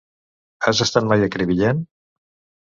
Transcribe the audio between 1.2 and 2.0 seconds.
a Crevillent?